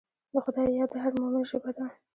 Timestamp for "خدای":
0.45-0.67